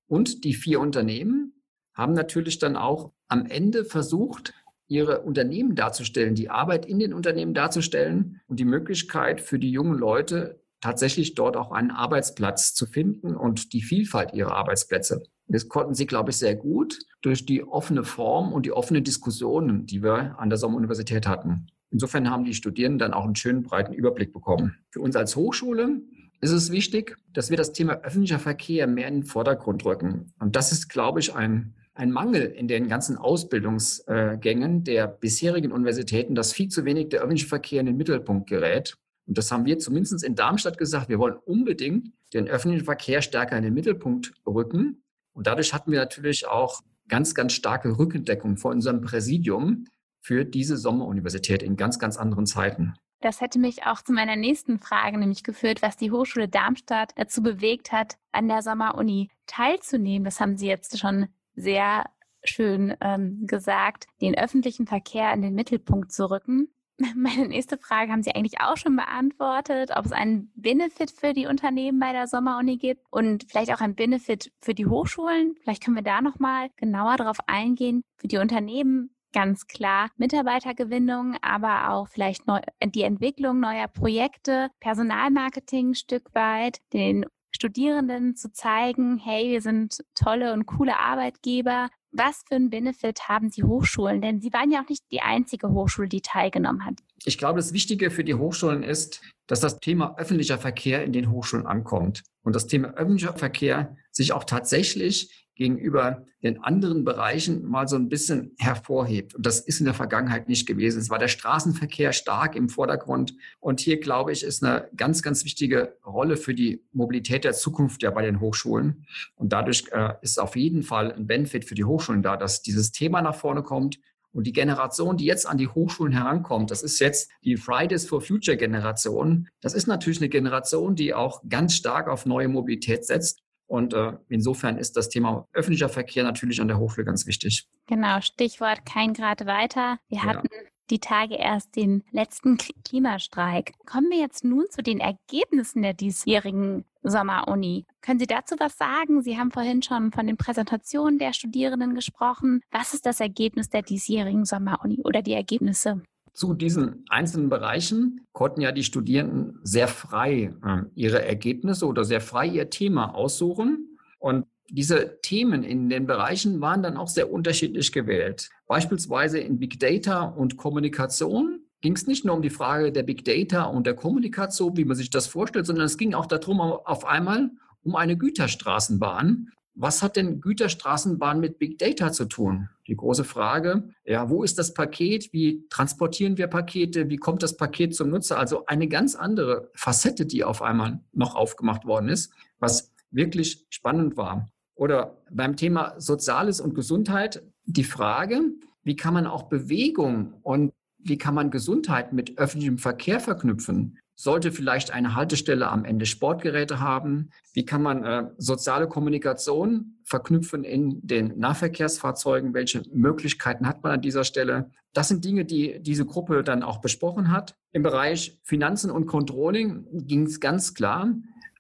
Und 0.08 0.44
die 0.44 0.54
vier 0.54 0.80
Unternehmen 0.80 1.54
haben 1.96 2.14
natürlich 2.14 2.60
dann 2.60 2.76
auch 2.76 3.12
am 3.28 3.46
Ende 3.46 3.86
versucht, 3.86 4.54
ihre 4.88 5.22
Unternehmen 5.22 5.76
darzustellen, 5.76 6.36
die 6.36 6.50
Arbeit 6.50 6.86
in 6.86 7.00
den 7.00 7.14
Unternehmen 7.14 7.56
darzustellen 7.56 8.42
und 8.48 8.60
die 8.60 8.66
Möglichkeit 8.66 9.42
für 9.42 9.58
die 9.58 9.72
jungen 9.72 9.98
Leute 9.98 10.62
tatsächlich 10.82 11.34
dort 11.34 11.58
auch 11.58 11.72
einen 11.72 11.92
Arbeitsplatz 11.92 12.74
zu 12.76 12.86
finden 12.86 13.36
und 13.36 13.74
die 13.74 13.82
Vielfalt 13.82 14.34
ihrer 14.34 14.52
Arbeitsplätze. 14.52 15.24
Das 15.48 15.68
konnten 15.68 15.94
sie, 15.94 16.06
glaube 16.06 16.32
ich, 16.32 16.38
sehr 16.38 16.56
gut 16.56 17.00
durch 17.22 17.46
die 17.46 17.64
offene 17.64 18.04
Form 18.04 18.54
und 18.54 18.66
die 18.66 18.72
offene 18.72 19.02
Diskussionen, 19.02 19.86
die 19.86 20.02
wir 20.02 20.40
an 20.40 20.50
der 20.50 20.58
Sommeruniversität 20.58 21.28
hatten. 21.28 21.68
Insofern 21.92 22.30
haben 22.30 22.44
die 22.44 22.56
Studierenden 22.56 23.00
dann 23.00 23.14
auch 23.14 23.26
einen 23.26 23.36
schönen 23.36 23.62
breiten 23.62 23.94
Überblick 23.94 24.34
bekommen. 24.34 24.76
Für 24.90 25.02
uns 25.02 25.16
als 25.16 25.36
Hochschule 25.36 26.02
ist 26.42 26.52
es 26.52 26.72
wichtig, 26.72 27.18
dass 27.32 27.50
wir 27.50 27.58
das 27.58 27.72
Thema 27.72 28.02
öffentlicher 28.02 28.40
Verkehr 28.40 28.88
mehr 28.88 29.08
in 29.08 29.16
den 29.16 29.24
Vordergrund 29.24 29.86
rücken. 29.86 30.34
Und 30.40 30.56
das 30.56 30.72
ist, 30.72 30.90
glaube 30.90 31.20
ich, 31.20 31.36
ein, 31.36 31.76
ein 31.94 32.12
Mangel 32.12 32.46
in 32.46 32.68
den 32.68 32.88
ganzen 32.88 33.16
Ausbildungsgängen 33.16 34.84
der 34.84 35.08
bisherigen 35.08 35.72
Universitäten, 35.72 36.36
dass 36.36 36.52
viel 36.52 36.70
zu 36.70 36.84
wenig 36.84 37.10
der 37.10 37.22
öffentliche 37.22 37.48
Verkehr 37.48 37.80
in 37.80 37.86
den 37.86 37.98
Mittelpunkt 37.98 38.50
gerät. 38.50 38.98
Und 39.26 39.38
das 39.38 39.52
haben 39.52 39.66
wir 39.66 39.78
zumindest 39.80 40.24
in 40.24 40.36
Darmstadt 40.36 40.78
gesagt. 40.78 41.10
Wir 41.10 41.20
wollen 41.20 41.38
unbedingt 41.46 42.10
den 42.34 42.48
öffentlichen 42.48 42.86
Verkehr 42.86 43.22
stärker 43.22 43.56
in 43.56 43.64
den 43.64 43.74
Mittelpunkt 43.74 44.34
rücken. 44.46 45.03
Und 45.34 45.48
dadurch 45.48 45.74
hatten 45.74 45.92
wir 45.92 46.00
natürlich 46.00 46.48
auch 46.48 46.82
ganz, 47.08 47.36
ganz 47.36 47.54
starke 47.54 47.98
Rückendeckung 47.98 48.58
vor 48.58 48.72
unserem 48.72 49.02
Präsidium 49.02 49.86
für 50.22 50.46
diese 50.46 50.78
Sommeruniversität 50.78 51.62
in 51.64 51.76
ganz, 51.76 52.00
ganz 52.00 52.18
anderen 52.18 52.46
Zeiten. 52.46 52.94
Das 53.20 53.40
hätte 53.40 53.60
mich 53.60 53.86
auch 53.86 54.02
zu 54.02 54.12
meiner 54.12 54.36
nächsten 54.36 54.80
Frage 54.80 55.18
nämlich 55.18 55.44
geführt, 55.44 55.82
was 55.82 55.96
die 55.96 56.12
Hochschule 56.12 56.50
Darmstadt 56.50 57.14
dazu 57.16 57.42
bewegt 57.42 57.92
hat, 57.92 58.18
an 58.32 58.48
der 58.48 58.62
Sommeruni 58.62 59.30
teilzunehmen. 59.48 60.26
Das 60.26 60.40
haben 60.40 60.58
Sie 60.58 60.68
jetzt 60.68 61.00
schon 61.00 61.28
sehr 61.56 62.06
schön 62.44 62.96
ähm, 63.00 63.46
gesagt, 63.48 64.08
den 64.22 64.38
öffentlichen 64.38 64.88
Verkehr 64.88 65.34
in 65.34 65.42
den 65.42 65.54
Mittelpunkt 65.54 66.12
zu 66.12 66.30
rücken. 66.30 66.68
Meine 67.16 67.48
nächste 67.48 67.78
Frage 67.78 68.12
haben 68.12 68.24
Sie 68.24 68.34
eigentlich 68.34 68.60
auch 68.62 68.78
schon 68.78 68.96
beantwortet, 68.96 69.92
ob 69.96 70.06
es 70.06 70.12
einen 70.12 70.52
Benefit 70.56 71.12
für 71.12 71.34
die 71.34 71.48
Unternehmen 71.48 72.00
bei 72.00 72.12
der 72.12 72.28
Sommeruni 72.28 72.78
gibt 72.78 73.02
und 73.10 73.46
vielleicht 73.50 73.74
auch 73.74 73.82
einen 73.82 73.96
Benefit 73.96 74.52
für 74.62 74.74
die 74.74 74.86
Hochschulen. 74.86 75.56
Vielleicht 75.62 75.84
können 75.84 75.98
wir 75.98 76.04
da 76.04 76.22
nochmal 76.22 76.70
genauer 76.78 77.18
darauf 77.18 77.38
eingehen. 77.48 78.04
Für 78.18 78.28
die 78.28 78.38
Unternehmen 78.38 79.10
ganz 79.34 79.66
klar 79.68 80.10
Mitarbeitergewinnung, 80.18 81.38
aber 81.42 81.90
auch 81.90 82.08
vielleicht 82.08 82.48
neu, 82.48 82.60
die 82.84 83.02
Entwicklung 83.02 83.60
neuer 83.60 83.88
Projekte, 83.88 84.70
Personalmarketing 84.80 85.90
ein 85.90 85.96
Stück 85.96 86.34
weit, 86.36 86.78
den 86.94 87.26
Studierenden 87.64 88.36
zu 88.36 88.52
zeigen, 88.52 89.18
hey, 89.24 89.50
wir 89.52 89.62
sind 89.62 90.04
tolle 90.16 90.52
und 90.52 90.66
coole 90.66 91.00
Arbeitgeber. 91.00 91.88
Was 92.12 92.44
für 92.46 92.56
einen 92.56 92.70
Benefit 92.70 93.30
haben 93.30 93.52
die 93.52 93.64
Hochschulen? 93.64 94.22
Denn 94.22 94.42
sie 94.42 94.52
waren 94.52 94.70
ja 94.70 94.84
auch 94.84 94.90
nicht 94.90 95.04
die 95.14 95.22
einzige 95.22 95.70
Hochschule, 95.70 96.10
die 96.10 96.20
teilgenommen 96.20 96.86
hat. 96.86 96.96
Ich 97.24 97.38
glaube, 97.38 97.60
das 97.60 97.72
Wichtige 97.72 98.12
für 98.12 98.26
die 98.26 98.34
Hochschulen 98.34 98.84
ist, 98.84 99.22
dass 99.48 99.62
das 99.62 99.80
Thema 99.80 100.14
öffentlicher 100.18 100.58
Verkehr 100.58 101.06
in 101.06 101.14
den 101.14 101.32
Hochschulen 101.32 101.66
ankommt 101.66 102.24
und 102.44 102.54
das 102.54 102.68
Thema 102.68 102.90
öffentlicher 102.96 103.32
Verkehr 103.32 103.96
sich 104.12 104.34
auch 104.34 104.44
tatsächlich 104.44 105.43
gegenüber 105.56 106.26
den 106.42 106.64
anderen 106.64 107.04
Bereichen 107.04 107.66
mal 107.66 107.88
so 107.88 107.96
ein 107.96 108.10
bisschen 108.10 108.56
hervorhebt. 108.58 109.36
Und 109.36 109.46
das 109.46 109.60
ist 109.60 109.80
in 109.80 109.86
der 109.86 109.94
Vergangenheit 109.94 110.50
nicht 110.50 110.68
gewesen. 110.68 111.00
Es 111.00 111.10
war 111.10 111.20
der 111.20 111.28
Straßenverkehr 111.28 112.12
stark 112.12 112.56
im 112.56 112.70
Vordergrund. 112.70 113.36
Und 113.60 113.80
hier, 113.80 114.00
glaube 114.00 114.32
ich, 114.32 114.44
ist 114.44 114.64
eine 114.64 114.90
ganz, 114.96 115.22
ganz 115.22 115.46
wichtige 115.46 115.98
Rolle 116.06 116.38
für 116.38 116.54
die 116.54 116.84
Mobilität 116.92 117.44
der 117.44 117.54
Zukunft 117.54 118.04
ja 118.04 118.12
bei 118.12 118.24
den 118.24 118.40
Hochschulen. 118.40 119.06
Und 119.36 119.54
dadurch 119.54 119.86
äh, 119.92 120.14
ist 120.22 120.40
auf 120.40 120.56
jeden 120.56 120.84
Fall 120.84 121.14
ein 121.14 121.28
Benefit 121.28 121.66
für 121.66 121.76
die 121.76 121.86
Hochschulen 121.86 122.24
da, 122.24 122.36
dass 122.36 122.62
dieses 122.62 122.92
Thema 122.92 123.22
nach 123.22 123.36
vorne 123.36 123.64
kommt. 123.64 124.00
Und 124.32 124.48
die 124.48 124.54
Generation, 124.54 125.16
die 125.16 125.26
jetzt 125.26 125.48
an 125.48 125.60
die 125.60 125.68
Hochschulen 125.68 126.12
herankommt, 126.12 126.72
das 126.72 126.82
ist 126.82 127.00
jetzt 127.00 127.30
die 127.44 127.56
Fridays 127.56 128.08
for 128.08 128.20
Future 128.20 128.58
Generation. 128.58 129.48
Das 129.62 129.76
ist 129.76 129.86
natürlich 129.86 130.20
eine 130.20 130.30
Generation, 130.30 130.96
die 130.96 131.14
auch 131.14 131.44
ganz 131.48 131.76
stark 131.76 132.08
auf 132.08 132.26
neue 132.26 132.48
Mobilität 132.48 133.06
setzt 133.06 133.43
und 133.68 133.94
äh, 133.94 134.14
insofern 134.30 134.78
ist 134.78 134.98
das 134.98 135.10
Thema 135.10 135.48
öffentlicher 135.54 135.90
Verkehr 135.90 136.24
natürlich 136.24 136.62
an 136.62 136.68
der 136.68 136.78
Hochschule 136.78 137.06
ganz 137.06 137.26
wichtig. 137.26 137.68
Genau, 137.88 138.22
Stichwort 138.22 138.86
kein 138.86 139.14
Grad 139.14 139.46
weiter. 139.46 140.00
Wir 140.10 140.20
ja. 140.20 140.24
hatten 140.26 140.48
die 140.90 141.00
Tage 141.00 141.36
erst 141.36 141.76
den 141.76 142.04
letzten 142.12 142.58
Klimastreik. 142.86 143.74
Kommen 143.86 144.10
wir 144.10 144.20
jetzt 144.20 144.44
nun 144.44 144.66
zu 144.70 144.84
den 144.84 145.00
Ergebnissen 145.00 145.82
der 145.82 145.94
diesjährigen 145.94 146.86
Sommeruni. 147.04 147.86
Können 148.02 148.20
Sie 148.20 148.28
dazu 148.28 148.56
was 148.60 148.78
sagen? 148.78 149.22
Sie 149.22 149.38
haben 149.38 149.52
vorhin 149.52 149.82
schon 149.82 150.12
von 150.12 150.28
den 150.28 150.38
Präsentationen 150.38 151.20
der 151.20 151.34
Studierenden 151.34 151.96
gesprochen. 151.96 152.62
Was 152.72 152.94
ist 152.94 153.06
das 153.06 153.20
Ergebnis 153.20 153.70
der 153.70 153.82
diesjährigen 153.82 154.46
Sommeruni 154.46 155.02
oder 155.04 155.22
die 155.22 155.34
Ergebnisse? 155.34 156.02
Zu 156.34 156.56
diesen 156.56 157.06
einzelnen 157.10 157.50
Bereichen 157.50 158.26
konnten 158.32 158.62
ja 158.62 158.72
die 158.72 158.84
Studierenden 158.84 159.60
sehr 159.64 159.88
frei 159.88 160.54
äh, 160.66 160.82
ihre 160.96 161.24
Ergebnisse 161.24 161.86
oder 161.86 162.04
sehr 162.04 162.22
frei 162.22 162.48
ihr 162.48 162.72
Thema 162.72 163.14
aussuchen. 163.14 164.00
Und 164.18 164.48
diese 164.70 165.20
Themen 165.22 165.64
in 165.64 165.90
den 165.90 166.08
Bereichen 166.08 166.60
waren 166.60 166.82
dann 166.82 166.98
auch 166.98 167.08
sehr 167.08 167.32
unterschiedlich 167.32 167.92
gewählt. 167.92 168.50
Beispielsweise 168.68 169.38
in 169.38 169.60
Big 169.60 169.80
Data 169.80 170.24
und 170.24 170.58
Kommunikation. 170.58 171.60
ging 171.82 171.96
es 171.96 172.08
nicht 172.08 172.26
nur 172.26 172.36
um 172.36 172.42
die 172.42 172.50
Frage 172.50 172.92
der 172.92 173.04
Big 173.04 173.26
Data 173.26 173.66
und 173.66 173.86
der 173.86 173.94
Kommunikation, 173.94 174.76
wie 174.76 174.86
man 174.86 174.98
sich 174.98 175.12
das 175.12 175.28
vorstellt, 175.28 175.68
sondern 175.68 175.86
es 175.86 175.98
ging 175.98 176.16
auch 176.16 176.26
darum, 176.26 176.62
auf 176.62 177.06
einmal 177.06 177.52
um 177.84 177.96
eine 177.96 178.18
Güterstraßenbahn. 178.18 179.52
Was 179.76 180.04
hat 180.04 180.16
denn 180.18 180.40
Güterstraßenbahn 180.40 181.40
mit 181.40 181.58
Big 181.58 181.80
Data 181.80 182.12
zu 182.12 182.26
tun? 182.26 182.70
Die 182.88 182.96
große 182.96 183.24
Frage, 183.24 183.90
ja, 184.06 184.30
wo 184.30 184.44
ist 184.44 184.60
das 184.60 184.74
Paket? 184.74 185.34
Wie 185.34 185.66
transportieren 185.70 186.38
wir 186.38 186.48
Pakete? 186.48 187.10
Wie 187.10 187.18
kommt 187.18 187.42
das 187.42 187.58
Paket 187.58 187.96
zum 187.96 188.10
Nutzer? 188.10 188.38
Also 188.38 188.66
eine 188.68 188.88
ganz 188.88 189.16
andere 189.16 189.72
Facette, 189.74 190.28
die 190.28 190.44
auf 190.44 190.62
einmal 190.62 191.00
noch 191.12 191.34
aufgemacht 191.34 191.86
worden 191.86 192.10
ist, 192.10 192.32
was 192.60 192.94
wirklich 193.10 193.66
spannend 193.70 194.16
war. 194.16 194.48
Oder 194.76 195.22
beim 195.32 195.56
Thema 195.56 196.00
Soziales 196.00 196.60
und 196.60 196.76
Gesundheit 196.76 197.44
die 197.66 197.84
Frage, 197.84 198.42
wie 198.84 198.96
kann 198.96 199.14
man 199.14 199.26
auch 199.26 199.44
Bewegung 199.44 200.34
und 200.44 200.72
wie 201.00 201.18
kann 201.18 201.34
man 201.34 201.52
Gesundheit 201.52 202.14
mit 202.14 202.38
öffentlichem 202.38 202.78
Verkehr 202.78 203.20
verknüpfen? 203.20 203.98
Sollte 204.16 204.52
vielleicht 204.52 204.92
eine 204.92 205.16
Haltestelle 205.16 205.70
am 205.70 205.86
Ende 205.86 206.06
Sportgeräte 206.06 206.80
haben? 206.80 207.32
Wie 207.54 207.66
kann 207.66 207.82
man 207.82 208.04
äh, 208.04 208.30
soziale 208.38 208.88
Kommunikation 208.88 209.98
verknüpfen 210.04 210.64
in 210.64 211.00
den 211.06 211.40
Nahverkehrsfahrzeugen? 211.40 212.54
Welche 212.54 212.84
Möglichkeiten 212.92 213.68
hat 213.68 213.84
man 213.84 213.94
an 213.94 214.02
dieser 214.02 214.24
Stelle? 214.24 214.70
Das 214.94 215.08
sind 215.08 215.26
Dinge, 215.26 215.46
die 215.46 215.80
diese 215.82 216.06
Gruppe 216.06 216.44
dann 216.44 216.62
auch 216.62 216.80
besprochen 216.80 217.32
hat. 217.32 217.56
Im 217.72 217.82
Bereich 217.82 218.40
Finanzen 218.44 218.92
und 218.92 219.08
Controlling 219.08 219.88
ging 219.92 220.28
es 220.28 220.40
ganz 220.40 220.74
klar 220.74 221.14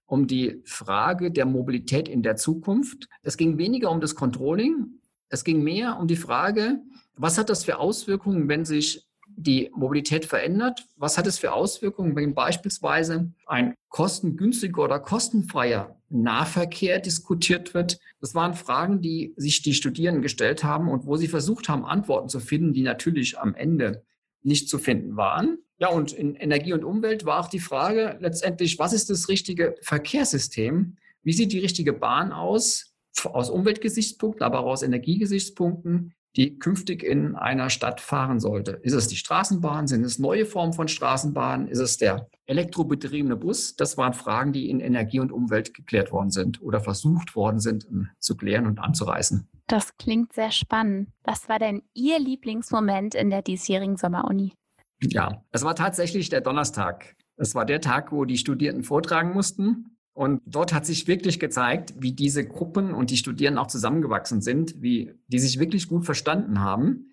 um 0.05 0.27
die 0.27 0.61
Frage 0.65 1.31
der 1.31 1.45
Mobilität 1.45 2.07
in 2.07 2.21
der 2.21 2.35
Zukunft. 2.35 3.07
Es 3.23 3.35
ging 3.35 3.57
weniger 3.57 3.89
um 3.89 3.99
das 3.99 4.13
Controlling. 4.13 4.99
Es 5.29 5.43
ging 5.43 5.63
mehr 5.63 5.97
um 5.99 6.07
die 6.07 6.15
Frage, 6.15 6.81
was 7.15 7.39
hat 7.39 7.49
das 7.49 7.63
für 7.63 7.79
Auswirkungen, 7.79 8.47
wenn 8.47 8.65
sich 8.65 9.07
die 9.35 9.71
Mobilität 9.75 10.25
verändert? 10.25 10.85
Was 10.95 11.17
hat 11.17 11.27
es 11.27 11.37
für 11.37 11.53
Auswirkungen, 11.53 12.15
wenn 12.15 12.33
beispielsweise 12.33 13.31
ein 13.45 13.73
kostengünstiger 13.89 14.83
oder 14.83 14.99
kostenfreier 14.99 15.99
Nahverkehr 16.09 16.99
diskutiert 16.99 17.73
wird? 17.73 17.99
Das 18.21 18.35
waren 18.35 18.53
Fragen, 18.53 19.01
die 19.01 19.33
sich 19.35 19.61
die 19.61 19.73
Studierenden 19.73 20.21
gestellt 20.21 20.63
haben 20.63 20.89
und 20.89 21.05
wo 21.05 21.17
sie 21.17 21.27
versucht 21.27 21.69
haben, 21.69 21.85
Antworten 21.85 22.29
zu 22.29 22.39
finden, 22.39 22.73
die 22.73 22.83
natürlich 22.83 23.37
am 23.39 23.55
Ende 23.55 24.03
nicht 24.41 24.69
zu 24.69 24.77
finden 24.77 25.15
waren. 25.15 25.57
Ja, 25.77 25.89
und 25.89 26.11
in 26.13 26.35
Energie 26.35 26.73
und 26.73 26.83
Umwelt 26.83 27.25
war 27.25 27.39
auch 27.39 27.49
die 27.49 27.59
Frage 27.59 28.17
letztendlich, 28.19 28.79
was 28.79 28.93
ist 28.93 29.09
das 29.09 29.27
richtige 29.27 29.75
Verkehrssystem? 29.81 30.97
Wie 31.23 31.33
sieht 31.33 31.51
die 31.51 31.59
richtige 31.59 31.93
Bahn 31.93 32.31
aus? 32.31 32.93
Aus 33.25 33.49
Umweltgesichtspunkten, 33.49 34.43
aber 34.43 34.61
auch 34.61 34.71
aus 34.71 34.81
Energiegesichtspunkten 34.81 36.13
die 36.35 36.57
künftig 36.57 37.03
in 37.03 37.35
einer 37.35 37.69
Stadt 37.69 38.01
fahren 38.01 38.39
sollte. 38.39 38.71
Ist 38.71 38.93
es 38.93 39.07
die 39.07 39.15
Straßenbahn? 39.15 39.87
Sind 39.87 40.03
es 40.03 40.19
neue 40.19 40.45
Formen 40.45 40.73
von 40.73 40.87
Straßenbahnen? 40.87 41.67
Ist 41.67 41.79
es 41.79 41.97
der 41.97 42.27
elektrobetriebene 42.45 43.35
Bus? 43.35 43.75
Das 43.75 43.97
waren 43.97 44.13
Fragen, 44.13 44.51
die 44.51 44.69
in 44.69 44.79
Energie 44.79 45.19
und 45.19 45.31
Umwelt 45.31 45.73
geklärt 45.73 46.11
worden 46.11 46.31
sind 46.31 46.61
oder 46.61 46.79
versucht 46.79 47.35
worden 47.35 47.59
sind 47.59 47.85
ähm, 47.85 48.09
zu 48.19 48.35
klären 48.35 48.65
und 48.65 48.79
anzureißen. 48.79 49.47
Das 49.67 49.95
klingt 49.97 50.33
sehr 50.33 50.51
spannend. 50.51 51.09
Was 51.23 51.47
war 51.49 51.59
denn 51.59 51.83
Ihr 51.93 52.19
Lieblingsmoment 52.19 53.15
in 53.15 53.29
der 53.29 53.41
diesjährigen 53.41 53.97
Sommeruni? 53.97 54.53
Ja, 55.01 55.43
es 55.51 55.63
war 55.63 55.75
tatsächlich 55.75 56.29
der 56.29 56.41
Donnerstag. 56.41 57.15
Es 57.37 57.55
war 57.55 57.65
der 57.65 57.81
Tag, 57.81 58.11
wo 58.11 58.25
die 58.25 58.37
Studierenden 58.37 58.83
vortragen 58.83 59.33
mussten. 59.33 59.92
Und 60.13 60.41
dort 60.45 60.73
hat 60.73 60.85
sich 60.85 61.07
wirklich 61.07 61.39
gezeigt, 61.39 61.95
wie 61.97 62.11
diese 62.11 62.45
Gruppen 62.45 62.93
und 62.93 63.09
die 63.09 63.17
Studierenden 63.17 63.63
auch 63.63 63.67
zusammengewachsen 63.67 64.41
sind, 64.41 64.81
wie 64.81 65.11
die 65.27 65.39
sich 65.39 65.59
wirklich 65.59 65.87
gut 65.87 66.05
verstanden 66.05 66.59
haben. 66.59 67.11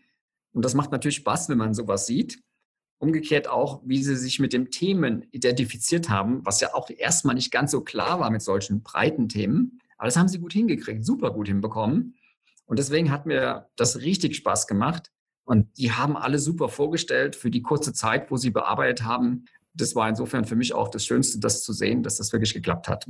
Und 0.53 0.65
das 0.65 0.75
macht 0.75 0.93
natürlich 0.93 1.17
Spaß, 1.17 1.49
wenn 1.49 1.59
man 1.59 1.73
sowas 1.73 2.07
sieht. 2.07 2.43
Umgekehrt 2.99 3.49
auch, 3.49 3.81
wie 3.87 4.03
sie 4.03 4.17
sich 4.17 4.39
mit 4.39 4.53
dem 4.53 4.71
Themen 4.71 5.25
identifiziert 5.31 6.11
haben, 6.11 6.45
was 6.45 6.61
ja 6.61 6.75
auch 6.75 6.91
erstmal 6.91 7.35
nicht 7.35 7.51
ganz 7.51 7.71
so 7.71 7.81
klar 7.81 8.21
war 8.21 8.31
mit 8.31 8.43
solchen 8.43 8.83
breiten 8.83 9.31
Themen. 9.31 9.81
Aber 9.97 10.07
das 10.07 10.19
haben 10.19 10.29
sie 10.29 10.39
gut 10.39 10.53
hingekriegt, 10.53 11.05
super 11.05 11.31
gut 11.33 11.49
hinbekommen. 11.49 12.17
Und 12.67 12.79
deswegen 12.79 13.11
hat 13.11 13.25
mir 13.25 13.71
das 13.77 14.01
richtig 14.01 14.37
Spaß 14.37 14.67
gemacht. 14.67 15.11
Und 15.45 15.79
die 15.79 15.93
haben 15.93 16.17
alle 16.17 16.39
super 16.39 16.69
vorgestellt 16.69 17.35
für 17.35 17.51
die 17.51 17.63
kurze 17.63 17.95
Zeit, 17.95 18.31
wo 18.31 18.37
sie 18.37 18.51
bearbeitet 18.51 19.05
haben, 19.05 19.47
das 19.75 19.95
war 19.95 20.09
insofern 20.09 20.45
für 20.45 20.57
mich 20.57 20.75
auch 20.75 20.89
das 20.89 21.05
Schönste, 21.05 21.39
das 21.39 21.63
zu 21.63 21.73
sehen, 21.73 22.03
dass 22.03 22.17
das 22.17 22.33
wirklich 22.33 22.55
geklappt 22.55 22.89
hat. 22.89 23.07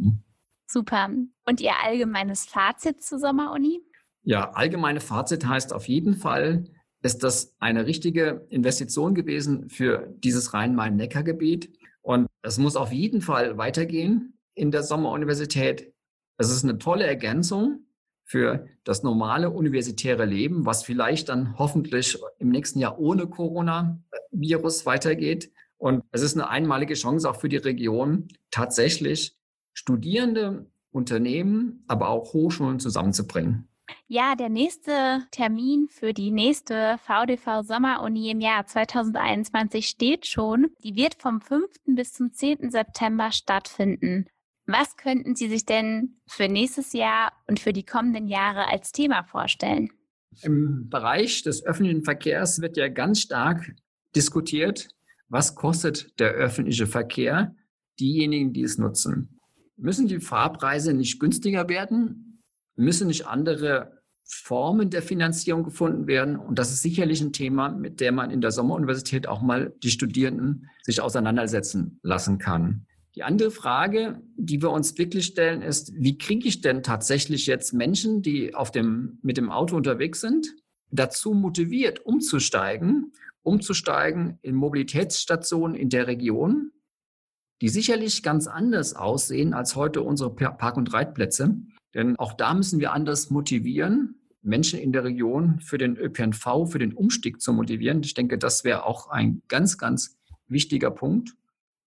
Super. 0.67 1.11
Und 1.45 1.61
Ihr 1.61 1.73
allgemeines 1.83 2.45
Fazit 2.45 3.03
zur 3.03 3.19
Sommeruni? 3.19 3.81
Ja, 4.23 4.51
allgemeine 4.51 5.01
Fazit 5.01 5.47
heißt 5.47 5.73
auf 5.73 5.89
jeden 5.89 6.15
Fall, 6.15 6.65
ist 7.03 7.23
das 7.25 7.55
eine 7.59 7.87
richtige 7.87 8.47
Investition 8.51 9.15
gewesen 9.15 9.71
für 9.71 10.15
dieses 10.19 10.53
Rhein-Main-Neckar-Gebiet. 10.53 11.73
Und 12.03 12.29
es 12.43 12.59
muss 12.59 12.77
auf 12.77 12.93
jeden 12.93 13.23
Fall 13.23 13.57
weitergehen 13.57 14.39
in 14.55 14.71
der 14.71 14.83
Sommeruniversität. 14.83 15.93
Es 16.37 16.51
ist 16.51 16.65
eine 16.65 16.79
tolle 16.79 17.05
Ergänzung 17.07 17.87
für 18.25 18.69
das 18.85 19.03
normale 19.03 19.51
universitäre 19.51 20.25
Leben, 20.25 20.67
was 20.67 20.85
vielleicht 20.85 21.31
dann 21.31 21.59
hoffentlich 21.59 22.17
im 22.39 22.51
nächsten 22.51 22.79
Jahr 22.79 22.99
ohne 22.99 23.27
Coronavirus 23.27 24.87
weitergeht. 24.87 25.51
Und 25.81 26.05
es 26.13 26.21
ist 26.21 26.35
eine 26.35 26.51
einmalige 26.51 26.93
Chance 26.93 27.29
auch 27.29 27.41
für 27.41 27.49
die 27.49 27.57
Region, 27.57 28.29
tatsächlich 28.51 29.35
Studierende, 29.73 30.71
Unternehmen, 30.93 31.85
aber 31.89 32.11
auch 32.11 32.35
Hochschulen 32.35 32.81
zusammenzubringen. 32.81 33.67
Ja, 34.07 34.35
der 34.35 34.51
nächste 34.51 35.23
Termin 35.31 35.89
für 35.89 36.13
die 36.13 36.33
nächste 36.33 36.99
VDV 36.99 37.63
Sommeruni 37.63 38.31
im 38.31 38.41
Jahr 38.41 38.67
2021 38.67 39.89
steht 39.89 40.27
schon. 40.27 40.71
Die 40.85 40.97
wird 40.97 41.15
vom 41.15 41.41
5. 41.41 41.67
bis 41.87 42.13
zum 42.13 42.33
10. 42.33 42.71
September 42.71 43.33
stattfinden. 43.33 44.27
Was 44.67 44.99
könnten 44.99 45.35
Sie 45.35 45.49
sich 45.49 45.65
denn 45.65 46.21
für 46.27 46.49
nächstes 46.49 46.93
Jahr 46.93 47.33
und 47.49 47.59
für 47.59 47.73
die 47.73 47.87
kommenden 47.87 48.29
Jahre 48.29 48.69
als 48.69 48.93
Thema 48.93 49.25
vorstellen? 49.25 49.91
Im 50.43 50.91
Bereich 50.91 51.43
des 51.43 51.65
öffentlichen 51.65 52.05
Verkehrs 52.05 52.61
wird 52.61 52.77
ja 52.77 52.89
ganz 52.89 53.21
stark 53.21 53.75
diskutiert, 54.15 54.91
was 55.31 55.55
kostet 55.55 56.19
der 56.19 56.33
öffentliche 56.33 56.87
Verkehr 56.87 57.55
diejenigen, 57.99 58.53
die 58.53 58.65
es 58.65 58.79
nutzen? 58.79 59.39
Müssen 59.77 60.09
die 60.09 60.21
Fahrpreise 60.21 60.93
nicht 60.93 61.21
günstiger 61.21 61.69
werden? 61.69 62.43
Müssen 62.77 63.07
nicht 63.07 63.27
andere 63.27 64.03
Formen 64.25 64.91
der 64.91 65.03
Finanzierung 65.03 65.63
gefunden 65.63 66.07
werden? 66.07 66.37
Und 66.37 66.59
das 66.59 66.73
ist 66.73 66.83
sicherlich 66.83 67.21
ein 67.21 67.33
Thema, 67.33 67.71
mit 67.71 68.01
dem 68.01 68.17
man 68.17 68.31
in 68.31 68.41
der 68.41 68.51
Sommeruniversität 68.51 69.29
auch 69.29 69.41
mal 69.41 69.73
die 69.83 69.91
Studierenden 69.91 70.69
sich 70.83 71.01
auseinandersetzen 71.01 72.01
lassen 72.03 72.39
kann. 72.39 72.87
Die 73.15 73.23
andere 73.23 73.51
Frage, 73.51 74.21
die 74.37 74.61
wir 74.63 74.71
uns 74.71 74.99
wirklich 74.99 75.27
stellen, 75.27 75.63
ist, 75.63 75.93
wie 75.95 76.19
kriege 76.19 76.47
ich 76.47 76.61
denn 76.61 76.83
tatsächlich 76.83 77.47
jetzt 77.47 77.73
Menschen, 77.73 78.23
die 78.23 78.55
auf 78.55 78.71
dem, 78.71 79.19
mit 79.23 79.37
dem 79.37 79.51
Auto 79.51 79.77
unterwegs 79.77 80.21
sind, 80.21 80.49
dazu 80.91 81.35
motiviert, 81.35 82.05
umzusteigen 82.05 83.13
umzusteigen 83.43 84.39
in 84.43 84.55
Mobilitätsstationen 84.55 85.75
in 85.75 85.89
der 85.89 86.07
Region, 86.07 86.73
die 87.61 87.69
sicherlich 87.69 88.23
ganz 88.23 88.47
anders 88.47 88.95
aussehen 88.95 89.55
als 89.55 89.77
heute 89.77 90.03
unsere 90.03 90.35
Park- 90.35 90.77
und 90.77 90.93
Reitplätze. 90.93 91.57
Denn 91.95 92.17
auch 92.17 92.33
da 92.35 92.55
müssen 92.55 92.81
wir 92.81 92.93
anders 92.93 93.31
motivieren, 93.31 94.21
Menschen 94.43 94.79
in 94.79 94.93
der 94.93 95.05
Region 95.05 95.61
für 95.61 95.77
den 95.77 95.97
ÖPNV, 95.97 96.67
für 96.71 96.79
den 96.79 96.95
Umstieg 96.95 97.41
zu 97.41 97.53
motivieren. 97.53 98.03
Ich 98.03 98.15
denke, 98.15 98.39
das 98.39 98.65
wäre 98.65 98.87
auch 98.87 99.09
ein 99.09 99.43
ganz, 99.49 99.77
ganz 99.77 100.19
wichtiger 100.47 100.91
Punkt. 100.91 101.35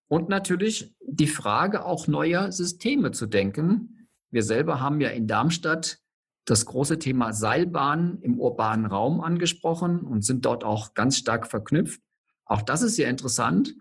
Und 0.08 0.30
natürlich 0.30 0.94
die 1.02 1.28
Frage 1.28 1.86
auch 1.86 2.08
neuer 2.08 2.52
Systeme 2.52 3.12
zu 3.12 3.26
denken. 3.26 4.08
Wir 4.30 4.44
selber 4.44 4.80
haben 4.80 5.02
ja 5.02 5.10
in 5.10 5.28
Darmstadt 5.28 6.03
das 6.46 6.66
große 6.66 7.00
Thema 7.00 7.34
Seilbahnen 7.34 8.22
im 8.22 8.40
urbanen 8.40 8.86
Raum 8.86 9.22
angesprochen 9.22 10.02
und 10.02 10.26
sind 10.26 10.46
dort 10.46 10.64
auch 10.64 10.94
ganz 10.94 11.18
stark 11.18 11.48
verknüpft. 11.48 12.02
Auch 12.46 12.62
das 12.62 12.82
ist 12.82 12.96
sehr 12.96 13.10
interessant, 13.10 13.76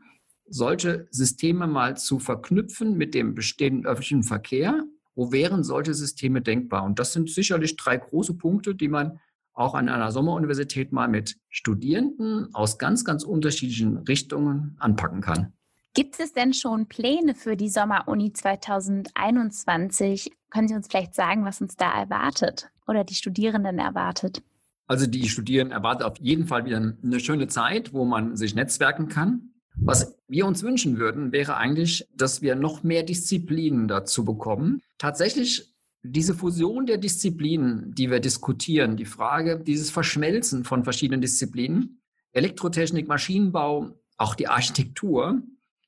solche 0.49 1.07
Systeme 1.11 1.67
mal 1.67 1.97
zu 1.97 2.19
verknüpfen 2.19 2.97
mit 2.97 3.15
dem 3.15 3.35
bestehenden 3.35 3.87
öffentlichen 3.87 4.23
Verkehr. 4.23 4.85
Wo 5.15 5.33
wären 5.33 5.65
solche 5.65 5.95
Systeme 5.95 6.41
denkbar? 6.41 6.85
Und 6.85 6.99
das 6.99 7.13
sind 7.13 7.31
sicherlich 7.31 7.77
drei 7.77 7.97
große 7.97 8.35
Punkte, 8.35 8.75
die 8.75 8.89
man 8.89 9.19
auch 9.55 9.75
an 9.75 9.89
einer 9.89 10.11
Sommeruniversität 10.11 10.93
mal 10.93 11.09
mit 11.09 11.37
Studierenden 11.49 12.55
aus 12.55 12.79
ganz, 12.79 13.05
ganz 13.05 13.25
unterschiedlichen 13.25 13.99
Richtungen 13.99 14.77
anpacken 14.79 15.21
kann. 15.21 15.53
Gibt 15.95 16.19
es 16.21 16.33
denn 16.33 16.55
schon 16.55 16.87
Pläne 16.87 17.35
für 17.35 17.55
die 17.55 17.69
Sommeruni 17.69 18.33
2021? 18.33 20.33
Können 20.49 20.69
Sie 20.69 20.75
uns 20.75 20.89
vielleicht 20.89 21.15
sagen, 21.15 21.45
was 21.45 21.61
uns 21.61 21.77
da 21.77 21.93
erwartet 21.93 22.71
oder 22.87 23.05
die 23.05 23.15
Studierenden 23.15 23.79
erwartet? 23.79 24.43
Also 24.87 25.07
die 25.07 25.29
Studierenden 25.29 25.77
erwarten 25.77 26.05
auf 26.05 26.19
jeden 26.19 26.47
Fall 26.47 26.65
wieder 26.65 26.79
eine 26.79 27.21
schöne 27.21 27.47
Zeit, 27.49 27.93
wo 27.93 28.07
man 28.07 28.37
sich 28.37 28.55
netzwerken 28.55 29.09
kann. 29.09 29.51
Was 29.77 30.17
wir 30.29 30.47
uns 30.47 30.63
wünschen 30.63 30.99
würden, 30.99 31.31
wäre 31.31 31.59
eigentlich, 31.59 32.09
dass 32.15 32.41
wir 32.41 32.55
noch 32.55 32.83
mehr 32.83 33.03
Disziplinen 33.03 33.87
dazu 33.87 34.25
bekommen. 34.25 34.81
Tatsächlich 34.97 35.75
diese 36.03 36.35
Fusion 36.35 36.87
der 36.87 36.97
Disziplinen, 36.97 37.95
die 37.95 38.11
wir 38.11 38.21
diskutieren, 38.21 38.97
die 38.97 39.05
Frage, 39.05 39.61
dieses 39.61 39.91
Verschmelzen 39.91 40.65
von 40.65 40.85
verschiedenen 40.85 41.21
Disziplinen, 41.21 42.01
Elektrotechnik, 42.33 43.09
Maschinenbau, 43.09 43.91
auch 44.17 44.35
die 44.35 44.49
Architektur 44.49 45.43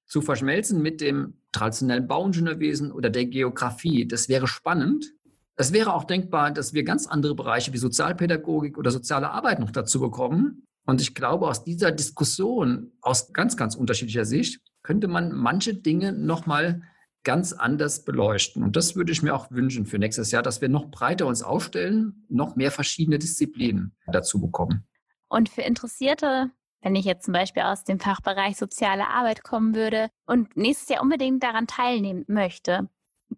zu 0.07 0.21
verschmelzen 0.21 0.83
mit 0.83 1.01
dem 1.01 1.35
traditionellen 1.53 2.07
Bauingenieurwesen 2.07 2.93
oder 2.93 3.11
der 3.11 3.27
Geografie. 3.27 4.07
Das 4.07 4.29
wäre 4.29 4.47
spannend. 4.47 5.13
Es 5.57 5.73
wäre 5.73 5.95
auch 5.95 6.05
denkbar, 6.05 6.51
dass 6.51 6.75
wir 6.75 6.85
ganz 6.85 7.07
andere 7.07 7.35
Bereiche 7.35 7.73
wie 7.73 7.79
Sozialpädagogik 7.79 8.77
oder 8.77 8.91
soziale 8.91 9.31
Arbeit 9.31 9.61
noch 9.61 9.71
dazu 9.71 10.01
bekommen. 10.01 10.67
Und 10.87 11.01
ich 11.01 11.15
glaube, 11.15 11.49
aus 11.49 11.65
dieser 11.65 11.93
Diskussion, 11.93 12.93
aus 13.01 13.33
ganz, 13.33 13.57
ganz 13.57 13.75
unterschiedlicher 13.75 14.25
Sicht, 14.25 14.61
könnte 14.83 15.09
man 15.09 15.33
manche 15.33 15.75
Dinge 15.75 16.13
nochmal 16.13 16.83
ganz 17.23 17.53
anders 17.53 18.05
beleuchten. 18.05 18.63
Und 18.63 18.77
das 18.77 18.97
würde 18.97 19.11
ich 19.11 19.23
mir 19.23 19.35
auch 19.35 19.51
wünschen 19.51 19.87
für 19.87 19.99
nächstes 19.99 20.31
Jahr, 20.31 20.43
dass 20.43 20.61
wir 20.61 20.69
noch 20.69 20.91
breiter 20.91 21.27
uns 21.27 21.43
aufstellen, 21.43 22.27
noch 22.29 22.55
mehr 22.55 22.71
verschiedene 22.71 23.19
Disziplinen 23.19 23.97
dazu 24.07 24.41
bekommen. 24.41 24.87
Und 25.29 25.49
für 25.49 25.63
Interessierte, 25.63 26.51
wenn 26.85 26.95
ich 26.95 27.07
jetzt 27.07 27.25
zum 27.25 27.33
Beispiel 27.33 27.63
aus 27.63 27.85
dem 27.85 27.99
Fachbereich 27.99 28.57
soziale 28.57 29.09
Arbeit 29.09 29.43
kommen 29.43 29.75
würde 29.75 30.11
und 30.27 30.55
nächstes 30.55 30.91
Jahr 30.91 31.03
unbedingt 31.03 31.43
daran 31.43 31.67
teilnehmen 31.67 32.25
möchte, 32.29 32.91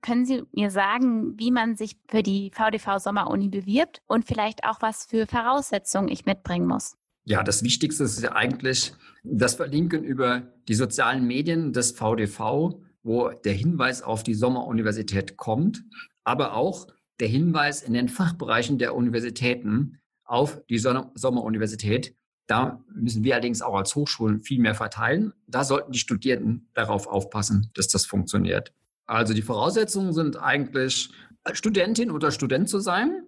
können 0.02 0.26
Sie 0.26 0.42
mir 0.52 0.70
sagen, 0.70 1.38
wie 1.38 1.52
man 1.52 1.76
sich 1.76 1.96
für 2.08 2.24
die 2.24 2.50
VDV 2.52 2.98
Sommeruni 2.98 3.48
bewirbt 3.48 4.02
und 4.06 4.26
vielleicht 4.26 4.64
auch 4.64 4.82
was 4.82 5.06
für 5.06 5.26
Voraussetzungen 5.26 6.08
ich 6.08 6.26
mitbringen 6.26 6.66
muss? 6.66 6.96
Ja, 7.24 7.44
das 7.44 7.62
Wichtigste 7.62 8.04
ist 8.04 8.20
ja 8.20 8.32
eigentlich 8.32 8.92
das 9.22 9.54
Verlinken 9.54 10.02
über 10.02 10.42
die 10.68 10.74
sozialen 10.74 11.24
Medien 11.24 11.72
des 11.72 11.92
VDV, 11.92 12.80
wo 13.04 13.30
der 13.30 13.52
Hinweis 13.52 14.02
auf 14.02 14.24
die 14.24 14.34
Sommeruniversität 14.34 15.36
kommt, 15.36 15.84
aber 16.24 16.54
auch 16.54 16.88
der 17.20 17.28
Hinweis 17.28 17.82
in 17.82 17.94
den 17.94 18.08
Fachbereichen 18.08 18.78
der 18.78 18.94
Universitäten 18.96 20.00
auf 20.24 20.60
die 20.68 20.78
Sommeruniversität. 20.78 22.16
Da 22.46 22.82
müssen 22.94 23.24
wir 23.24 23.34
allerdings 23.34 23.62
auch 23.62 23.74
als 23.74 23.94
Hochschulen 23.94 24.40
viel 24.40 24.60
mehr 24.60 24.74
verteilen. 24.74 25.32
Da 25.46 25.64
sollten 25.64 25.92
die 25.92 25.98
Studierenden 25.98 26.68
darauf 26.74 27.06
aufpassen, 27.06 27.70
dass 27.74 27.88
das 27.88 28.06
funktioniert. 28.06 28.72
Also 29.06 29.34
die 29.34 29.42
Voraussetzungen 29.42 30.12
sind 30.12 30.36
eigentlich, 30.36 31.10
Studentin 31.52 32.10
oder 32.10 32.30
Student 32.30 32.68
zu 32.68 32.80
sein, 32.80 33.26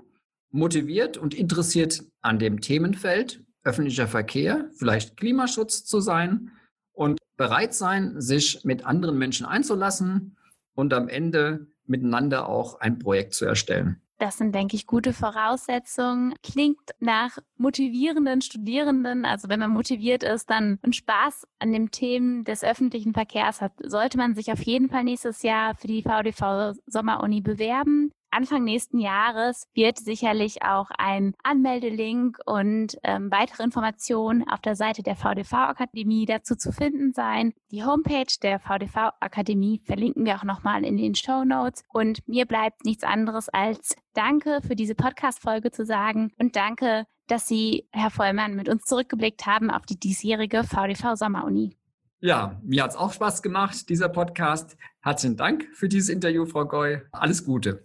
motiviert 0.50 1.16
und 1.16 1.34
interessiert 1.34 2.02
an 2.20 2.38
dem 2.38 2.60
Themenfeld 2.60 3.44
öffentlicher 3.64 4.08
Verkehr, 4.08 4.70
vielleicht 4.76 5.16
Klimaschutz 5.16 5.84
zu 5.84 6.00
sein 6.00 6.52
und 6.92 7.18
bereit 7.37 7.75
sein, 7.75 8.20
sich 8.20 8.64
mit 8.64 8.84
anderen 8.87 9.18
Menschen 9.18 9.46
einzulassen 9.46 10.37
und 10.75 10.94
am 10.94 11.08
Ende 11.08 11.66
miteinander 11.84 12.48
auch 12.48 12.80
ein 12.80 12.98
Projekt 12.98 13.34
zu 13.34 13.44
erstellen. 13.44 14.00
Das 14.18 14.37
sind, 14.37 14.52
denke 14.52 14.75
ich, 14.75 14.88
gute 14.88 15.12
Voraussetzungen. 15.12 16.34
Klingt 16.42 16.90
nach 16.98 17.38
motivierenden 17.56 18.40
Studierenden. 18.40 19.25
Also 19.25 19.48
wenn 19.48 19.60
man 19.60 19.70
motiviert 19.70 20.25
ist, 20.25 20.50
dann 20.50 20.80
und 20.82 20.96
Spaß 20.96 21.46
an 21.60 21.72
den 21.72 21.92
Themen 21.92 22.42
des 22.42 22.64
öffentlichen 22.64 23.14
Verkehrs 23.14 23.60
hat, 23.60 23.72
sollte 23.84 24.18
man 24.18 24.34
sich 24.34 24.50
auf 24.50 24.62
jeden 24.62 24.88
Fall 24.88 25.04
nächstes 25.04 25.42
Jahr 25.42 25.76
für 25.76 25.87
die 25.87 26.02
VDV 26.02 26.75
Sommeruni 26.87 27.40
bewerben. 27.40 28.12
Anfang 28.30 28.64
nächsten 28.64 28.99
Jahres 28.99 29.68
wird 29.75 29.99
sicherlich 29.99 30.62
auch 30.62 30.90
ein 30.97 31.35
Anmeldelink 31.42 32.38
und 32.44 32.99
ähm, 33.02 33.30
weitere 33.30 33.62
Informationen 33.62 34.47
auf 34.49 34.61
der 34.61 34.76
Seite 34.76 35.02
der 35.02 35.16
VDV-Akademie 35.16 36.26
dazu 36.26 36.54
zu 36.54 36.73
finden 36.73 37.12
sein. 37.12 37.54
Die 37.70 37.85
Homepage 37.85 38.32
der 38.42 38.61
VDV-Akademie 38.61 39.80
verlinken 39.85 40.26
wir 40.26 40.37
auch 40.37 40.44
nochmal 40.44 40.85
in 40.85 40.97
den 40.99 41.14
Show 41.14 41.44
Notes. 41.44 41.85
Und 41.92 42.26
mir 42.28 42.44
bleibt 42.44 42.85
nichts 42.85 43.02
anderes 43.02 43.49
als 43.49 43.97
Danke 44.12 44.61
für 44.66 44.76
diese 44.76 44.94
Podcast-Folge 44.94 45.70
zu 45.70 45.87
sagen 45.87 46.32
und 46.38 46.56
danke, 46.56 47.06
dass 47.28 47.47
Sie, 47.47 47.88
Herr 47.92 48.11
Vollmann, 48.11 48.56
mit 48.56 48.68
uns 48.68 48.85
zurückgeblickt 48.85 49.47
haben 49.47 49.70
auf 49.70 49.87
die 49.87 49.99
diesjährige 49.99 50.64
VDV-Sommeruni. 50.64 51.76
Ja, 52.20 52.61
mir 52.64 52.82
hat 52.82 52.90
es 52.90 52.97
auch 52.97 53.12
Spaß 53.12 53.42
gemacht, 53.42 53.88
dieser 53.88 54.08
Podcast. 54.08 54.76
Herzlichen 55.00 55.37
Dank 55.37 55.68
für 55.73 55.88
dieses 55.88 56.08
Interview, 56.08 56.46
Frau 56.46 56.64
Goy. 56.64 57.02
Alles 57.12 57.44
Gute. 57.44 57.85